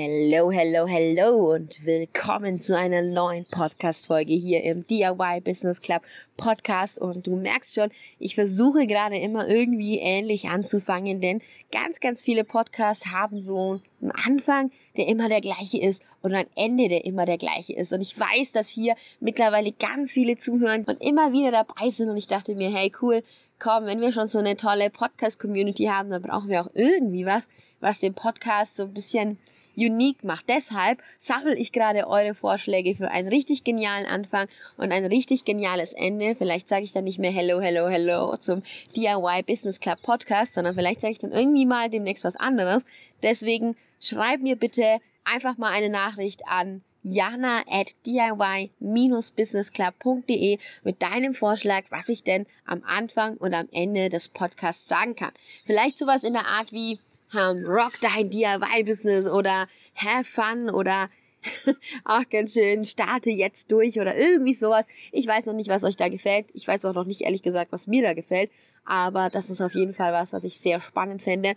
[0.00, 6.02] Hello, hello, hello und willkommen zu einer neuen Podcast-Folge hier im DIY Business Club
[6.36, 7.00] Podcast.
[7.00, 12.44] Und du merkst schon, ich versuche gerade immer irgendwie ähnlich anzufangen, denn ganz, ganz viele
[12.44, 17.26] Podcasts haben so einen Anfang, der immer der gleiche ist und ein Ende, der immer
[17.26, 17.92] der gleiche ist.
[17.92, 22.08] Und ich weiß, dass hier mittlerweile ganz viele zuhören und immer wieder dabei sind.
[22.08, 23.24] Und ich dachte mir, hey, cool,
[23.58, 27.48] komm, wenn wir schon so eine tolle Podcast-Community haben, dann brauchen wir auch irgendwie was,
[27.80, 29.38] was den Podcast so ein bisschen
[29.78, 30.48] unique macht.
[30.48, 35.92] Deshalb sammle ich gerade eure Vorschläge für einen richtig genialen Anfang und ein richtig geniales
[35.92, 36.34] Ende.
[36.34, 38.62] Vielleicht sage ich dann nicht mehr Hello, Hello, Hello zum
[38.96, 42.84] DIY Business Club Podcast, sondern vielleicht sage ich dann irgendwie mal demnächst was anderes.
[43.22, 51.84] Deswegen schreib mir bitte einfach mal eine Nachricht an jana at diy-businessclub.de mit deinem Vorschlag,
[51.90, 55.30] was ich denn am Anfang und am Ende des Podcasts sagen kann.
[55.64, 56.98] Vielleicht sowas in der Art wie,
[57.34, 61.10] um, rock dein DIY-Business oder have fun oder
[62.04, 64.86] ach ganz schön, starte jetzt durch oder irgendwie sowas.
[65.12, 66.46] Ich weiß noch nicht, was euch da gefällt.
[66.52, 68.50] Ich weiß auch noch nicht ehrlich gesagt, was mir da gefällt.
[68.84, 71.54] Aber das ist auf jeden Fall was, was ich sehr spannend fände,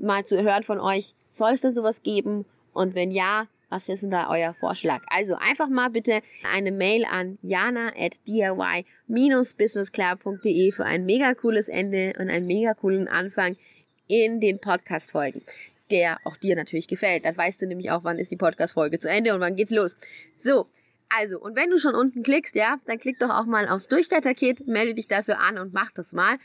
[0.00, 1.14] mal zu hören von euch.
[1.28, 2.46] Soll es denn sowas geben?
[2.72, 5.02] Und wenn ja, was ist denn da euer Vorschlag?
[5.08, 6.22] Also einfach mal bitte
[6.52, 13.06] eine Mail an jana at diy-businessclub.de für ein mega cooles Ende und einen mega coolen
[13.08, 13.56] Anfang
[14.10, 15.42] in den Podcast-Folgen,
[15.90, 17.24] der auch dir natürlich gefällt.
[17.24, 19.96] Dann weißt du nämlich auch, wann ist die Podcast-Folge zu Ende und wann geht's los.
[20.36, 20.66] So,
[21.08, 24.66] also, und wenn du schon unten klickst, ja, dann klick doch auch mal aufs Durchstarter-Kit,
[24.66, 26.38] melde dich dafür an und mach das mal.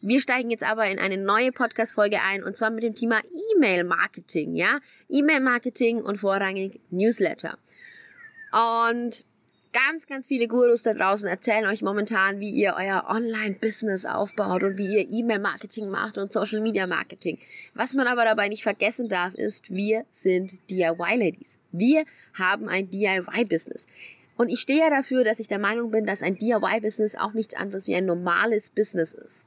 [0.00, 3.20] Wir steigen jetzt aber in eine neue Podcast-Folge ein und zwar mit dem Thema
[3.54, 4.80] E-Mail-Marketing, ja?
[5.10, 7.58] E-Mail-Marketing und vorrangig Newsletter.
[8.50, 9.26] Und
[9.72, 14.78] Ganz, ganz viele Gurus da draußen erzählen euch momentan, wie ihr euer Online-Business aufbaut und
[14.78, 17.38] wie ihr E-Mail-Marketing macht und Social-Media-Marketing.
[17.74, 21.56] Was man aber dabei nicht vergessen darf, ist, wir sind DIY-Ladies.
[21.70, 22.04] Wir
[22.34, 23.86] haben ein DIY-Business.
[24.36, 27.54] Und ich stehe ja dafür, dass ich der Meinung bin, dass ein DIY-Business auch nichts
[27.54, 29.44] anderes wie ein normales Business ist.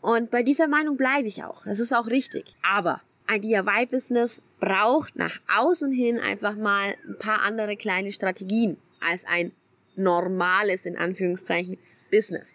[0.00, 1.64] Und bei dieser Meinung bleibe ich auch.
[1.64, 2.54] Das ist auch richtig.
[2.62, 9.24] Aber ein DIY-Business braucht nach außen hin einfach mal ein paar andere kleine Strategien als
[9.24, 9.50] ein
[9.96, 11.78] normales, in Anführungszeichen,
[12.10, 12.54] Business.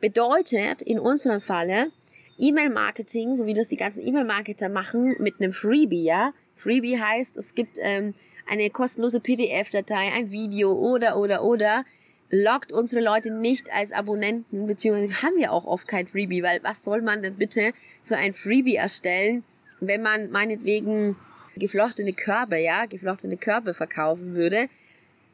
[0.00, 1.90] Bedeutet in unserem Falle
[2.38, 6.32] E-Mail-Marketing, so wie das die ganzen E-Mail-Marketer machen, mit einem Freebie, ja.
[6.56, 8.14] Freebie heißt, es gibt ähm,
[8.46, 11.84] eine kostenlose PDF-Datei, ein Video oder, oder, oder,
[12.30, 16.82] lockt unsere Leute nicht als Abonnenten, beziehungsweise haben wir auch oft kein Freebie, weil was
[16.82, 19.44] soll man denn bitte für ein Freebie erstellen,
[19.80, 21.16] wenn man meinetwegen
[21.56, 24.68] geflochtene Körbe, ja, geflochtene Körbe verkaufen würde,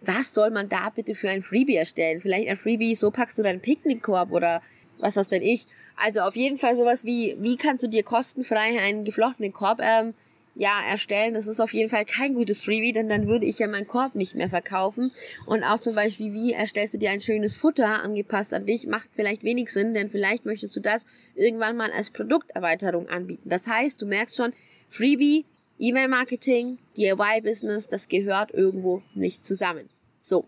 [0.00, 2.20] was soll man da bitte für ein Freebie erstellen?
[2.20, 4.62] Vielleicht ein Freebie, so packst du deinen Picknickkorb oder
[4.98, 5.66] was das denn ich?
[5.96, 10.14] Also auf jeden Fall sowas wie, wie kannst du dir kostenfrei einen geflochtenen Korb ähm,
[10.54, 11.34] ja, erstellen.
[11.34, 14.14] Das ist auf jeden Fall kein gutes Freebie, denn dann würde ich ja meinen Korb
[14.14, 15.12] nicht mehr verkaufen.
[15.46, 19.10] Und auch zum Beispiel, wie erstellst du dir ein schönes Futter angepasst an dich, macht
[19.14, 23.48] vielleicht wenig Sinn, denn vielleicht möchtest du das irgendwann mal als Produkterweiterung anbieten.
[23.48, 24.52] Das heißt, du merkst schon,
[24.88, 25.44] Freebie
[25.78, 29.88] E-Mail-Marketing, DIY-Business, das gehört irgendwo nicht zusammen.
[30.20, 30.44] So.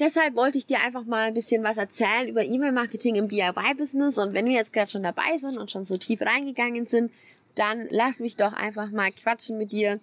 [0.00, 4.18] Deshalb wollte ich dir einfach mal ein bisschen was erzählen über E-Mail-Marketing im DIY-Business.
[4.18, 7.12] Und wenn wir jetzt gerade schon dabei sind und schon so tief reingegangen sind,
[7.54, 10.00] dann lass mich doch einfach mal quatschen mit dir.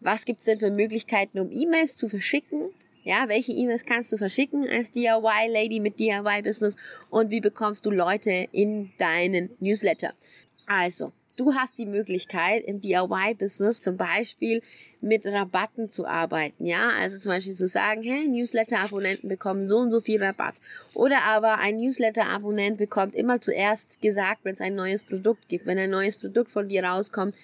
[0.00, 2.70] Was gibt's denn für Möglichkeiten, um E-Mails zu verschicken?
[3.04, 6.76] Ja, welche E-Mails kannst du verschicken als DIY-Lady mit DIY-Business?
[7.10, 10.14] Und wie bekommst du Leute in deinen Newsletter?
[10.66, 14.60] Also, Du hast die Möglichkeit im DIY-Business zum Beispiel
[15.00, 19.90] mit Rabatten zu arbeiten, ja, also zum Beispiel zu sagen, hey, Newsletter-Abonnenten bekommen so und
[19.90, 20.56] so viel Rabatt.
[20.92, 25.78] Oder aber ein Newsletter-Abonnent bekommt immer zuerst gesagt, wenn es ein neues Produkt gibt, wenn
[25.78, 27.34] ein neues Produkt von dir rauskommt.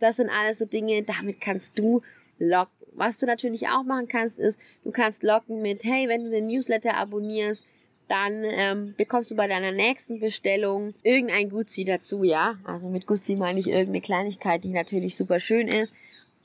[0.00, 2.00] Das sind alles so Dinge, damit kannst du
[2.38, 2.72] locken.
[2.96, 6.46] Was du natürlich auch machen kannst, ist, du kannst locken mit, hey, wenn du den
[6.46, 7.64] Newsletter abonnierst,
[8.08, 12.56] dann ähm, bekommst du bei deiner nächsten Bestellung irgendein Gutzi dazu, ja.
[12.64, 15.92] Also mit Gutzi meine ich irgendeine Kleinigkeit, die natürlich super schön ist.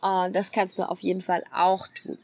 [0.01, 2.17] Und das kannst du auf jeden Fall auch tun.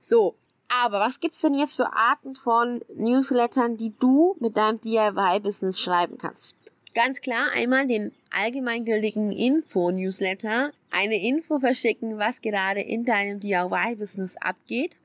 [0.00, 0.34] So,
[0.68, 6.18] aber was gibt's denn jetzt für Arten von Newslettern, die du mit deinem DIY-Business schreiben
[6.18, 6.54] kannst?
[6.94, 14.96] Ganz klar einmal den allgemeingültigen Info-Newsletter, eine Info verschicken, was gerade in deinem DIY-Business abgeht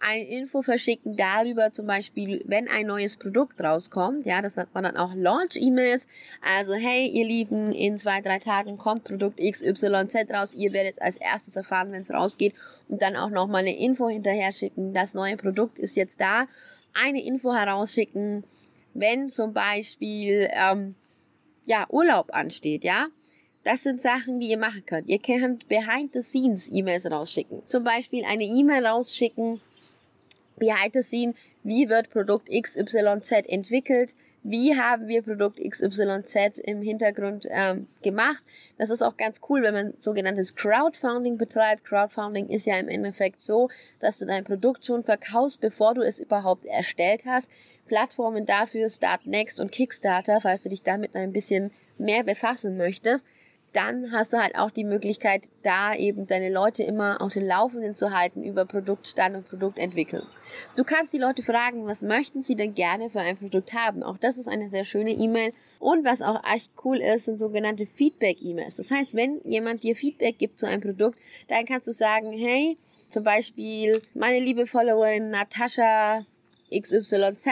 [0.00, 4.26] eine Info verschicken darüber, zum Beispiel, wenn ein neues Produkt rauskommt.
[4.26, 6.06] Ja, das nennt man dann auch Launch-E-Mails.
[6.42, 10.54] Also, hey, ihr Lieben, in zwei, drei Tagen kommt Produkt XYZ raus.
[10.54, 12.54] Ihr werdet als erstes erfahren, wenn es rausgeht.
[12.88, 14.94] Und dann auch nochmal eine Info hinterher schicken.
[14.94, 16.46] Das neue Produkt ist jetzt da.
[16.94, 18.44] Eine Info herausschicken,
[18.94, 20.94] wenn zum Beispiel, ähm,
[21.64, 23.08] ja, Urlaub ansteht, ja.
[23.66, 25.08] Das sind Sachen, die ihr machen könnt.
[25.08, 27.62] Ihr könnt behind the scenes E-Mails rausschicken.
[27.66, 29.60] Zum Beispiel eine E-Mail rausschicken,
[30.56, 31.34] behind the scene,
[31.64, 34.14] wie wird Produkt XYZ entwickelt,
[34.44, 38.44] wie haben wir Produkt XYZ im Hintergrund ähm, gemacht.
[38.78, 41.84] Das ist auch ganz cool, wenn man sogenanntes Crowdfunding betreibt.
[41.84, 46.20] Crowdfunding ist ja im Endeffekt so, dass du dein Produkt schon verkaufst, bevor du es
[46.20, 47.50] überhaupt erstellt hast.
[47.88, 53.24] Plattformen dafür Startnext und Kickstarter, falls du dich damit ein bisschen mehr befassen möchtest
[53.76, 57.94] dann hast du halt auch die Möglichkeit, da eben deine Leute immer auf den Laufenden
[57.94, 60.26] zu halten über Produktstand und Produktentwicklung.
[60.76, 64.02] Du kannst die Leute fragen, was möchten sie denn gerne für ein Produkt haben?
[64.02, 65.52] Auch das ist eine sehr schöne E-Mail.
[65.78, 68.76] Und was auch echt cool ist, sind sogenannte Feedback-E-Mails.
[68.76, 71.18] Das heißt, wenn jemand dir Feedback gibt zu einem Produkt,
[71.48, 72.78] dann kannst du sagen, hey,
[73.10, 76.24] zum Beispiel, meine liebe Followerin Natascha
[76.74, 77.46] XYZ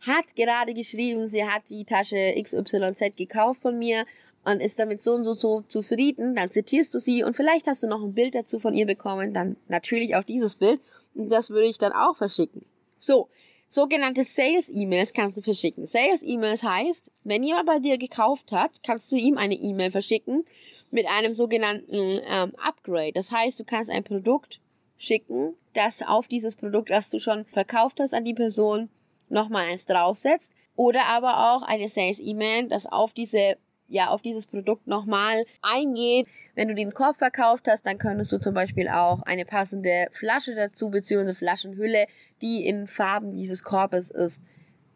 [0.00, 4.04] hat gerade geschrieben, sie hat die Tasche XYZ gekauft von mir
[4.44, 7.82] und ist damit so und so, so zufrieden, dann zitierst du sie und vielleicht hast
[7.82, 10.80] du noch ein Bild dazu von ihr bekommen, dann natürlich auch dieses Bild
[11.14, 12.64] und das würde ich dann auch verschicken.
[12.98, 13.28] So,
[13.68, 15.86] sogenannte Sales-E-Mails kannst du verschicken.
[15.86, 20.44] Sales-E-Mails heißt, wenn jemand bei dir gekauft hat, kannst du ihm eine E-Mail verschicken
[20.90, 23.12] mit einem sogenannten ähm, Upgrade.
[23.12, 24.60] Das heißt, du kannst ein Produkt
[24.98, 28.90] schicken, das auf dieses Produkt, das du schon verkauft hast an die Person,
[29.28, 30.52] nochmal eins draufsetzt.
[30.76, 33.56] Oder aber auch eine Sales-E-Mail, das auf diese
[33.92, 36.26] ja auf dieses Produkt nochmal eingeht.
[36.54, 40.54] Wenn du den Korb verkauft hast, dann könntest du zum Beispiel auch eine passende Flasche
[40.54, 42.06] dazu, beziehungsweise Flaschenhülle,
[42.40, 44.42] die in Farben dieses Korbes ist,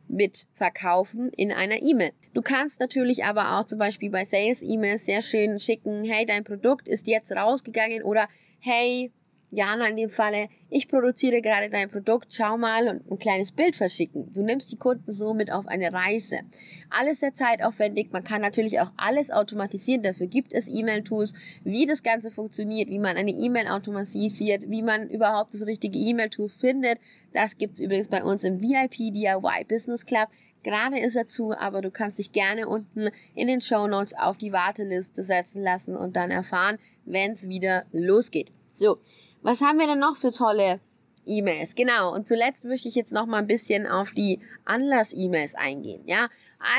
[0.08, 2.12] mit verkaufen in einer E-Mail.
[2.32, 6.88] Du kannst natürlich aber auch zum Beispiel bei Sales-E-Mails sehr schön schicken, hey, dein Produkt
[6.88, 8.28] ist jetzt rausgegangen oder
[8.60, 9.10] hey,
[9.50, 13.76] Jana in dem Falle, ich produziere gerade dein Produkt, schau mal und ein kleines Bild
[13.76, 14.32] verschicken.
[14.32, 16.40] Du nimmst die Kunden somit auf eine Reise.
[16.90, 22.02] Alles sehr zeitaufwendig, man kann natürlich auch alles automatisieren, dafür gibt es E-Mail-Tools, wie das
[22.02, 26.98] Ganze funktioniert, wie man eine E-Mail automatisiert, wie man überhaupt das richtige E-Mail-Tool findet.
[27.32, 30.28] Das gibt's übrigens bei uns im VIP DIY Business Club.
[30.64, 34.36] Gerade ist er zu, aber du kannst dich gerne unten in den Show Notes auf
[34.36, 38.50] die Warteliste setzen lassen und dann erfahren, wenn es wieder losgeht.
[38.72, 38.98] So,
[39.46, 40.80] was haben wir denn noch für tolle
[41.24, 41.76] E-Mails?
[41.76, 42.12] Genau.
[42.12, 46.02] Und zuletzt möchte ich jetzt noch mal ein bisschen auf die Anlass-E-Mails eingehen.
[46.04, 46.28] Ja,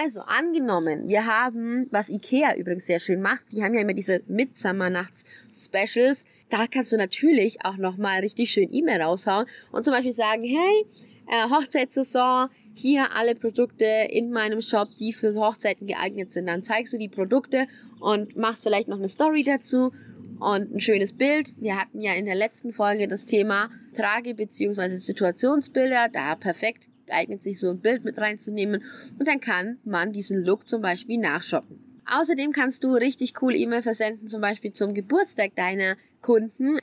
[0.01, 4.21] also angenommen, wir haben, was Ikea übrigens sehr schön macht, die haben ja immer diese
[4.27, 6.25] Midsummernachts-Specials.
[6.49, 10.43] Da kannst du natürlich auch noch mal richtig schön E-Mail raushauen und zum Beispiel sagen,
[10.43, 10.85] hey,
[11.27, 16.47] äh, Hochzeitssaison, hier alle Produkte in meinem Shop, die für Hochzeiten geeignet sind.
[16.47, 17.67] Dann zeigst du die Produkte
[18.01, 19.93] und machst vielleicht noch eine Story dazu
[20.39, 21.53] und ein schönes Bild.
[21.57, 24.95] Wir hatten ja in der letzten Folge das Thema Trage- bzw.
[24.95, 26.09] Situationsbilder.
[26.11, 28.83] Da perfekt eignet sich so ein Bild mit reinzunehmen
[29.17, 31.79] und dann kann man diesen Look zum Beispiel nachshoppen.
[32.05, 36.77] Außerdem kannst du richtig cool E-Mail versenden, zum Beispiel zum Geburtstag deiner Kunden.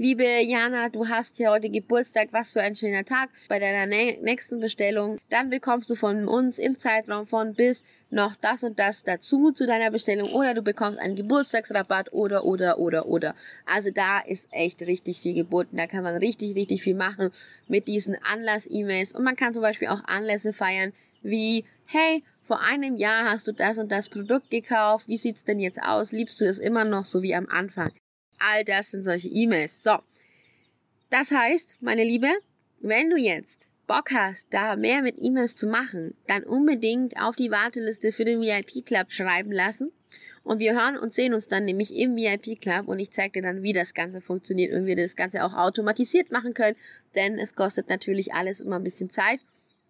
[0.00, 3.30] Liebe Jana, du hast hier heute Geburtstag, was für ein schöner Tag.
[3.48, 8.62] Bei deiner nächsten Bestellung, dann bekommst du von uns im Zeitraum von bis noch das
[8.62, 13.34] und das dazu zu deiner Bestellung oder du bekommst einen Geburtstagsrabatt oder oder oder oder.
[13.66, 15.76] Also da ist echt richtig viel geboten.
[15.76, 17.32] Da kann man richtig, richtig viel machen
[17.66, 19.14] mit diesen Anlass-E-Mails.
[19.14, 23.52] Und man kann zum Beispiel auch Anlässe feiern wie, hey, vor einem Jahr hast du
[23.52, 25.08] das und das Produkt gekauft.
[25.08, 26.12] Wie sieht's denn jetzt aus?
[26.12, 27.90] Liebst du es immer noch so wie am Anfang?
[28.38, 29.82] All das sind solche E-Mails.
[29.82, 29.98] So.
[31.10, 32.28] Das heißt, meine Liebe,
[32.80, 37.50] wenn du jetzt Bock hast, da mehr mit E-Mails zu machen, dann unbedingt auf die
[37.50, 39.90] Warteliste für den VIP Club schreiben lassen.
[40.44, 43.48] Und wir hören und sehen uns dann nämlich im VIP Club und ich zeige dir
[43.48, 46.76] dann, wie das Ganze funktioniert und wie wir das Ganze auch automatisiert machen können.
[47.14, 49.40] Denn es kostet natürlich alles immer ein bisschen Zeit.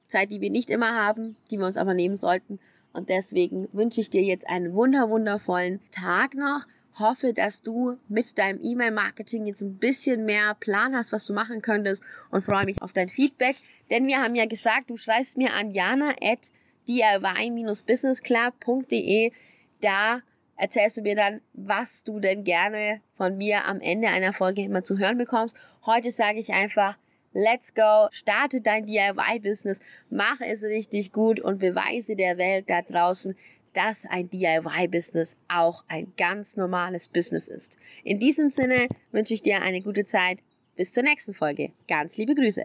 [0.06, 2.58] Zeit, die wir nicht immer haben, die wir uns aber nehmen sollten.
[2.92, 6.66] Und deswegen wünsche ich dir jetzt einen wunder, wundervollen Tag noch
[6.98, 11.62] hoffe, dass du mit deinem E-Mail-Marketing jetzt ein bisschen mehr Plan hast, was du machen
[11.62, 13.56] könntest und freue mich auf dein Feedback.
[13.90, 16.50] Denn wir haben ja gesagt, du schreibst mir an jana at
[16.88, 19.32] diy-businessclub.de.
[19.80, 20.22] Da
[20.56, 24.82] erzählst du mir dann, was du denn gerne von mir am Ende einer Folge immer
[24.84, 25.54] zu hören bekommst.
[25.86, 26.96] Heute sage ich einfach,
[27.32, 33.36] let's go, starte dein DIY-Business, mach es richtig gut und beweise der Welt da draußen,
[33.74, 37.78] dass ein DIY-Business auch ein ganz normales Business ist.
[38.04, 40.38] In diesem Sinne wünsche ich dir eine gute Zeit.
[40.76, 41.72] Bis zur nächsten Folge.
[41.88, 42.64] Ganz liebe Grüße.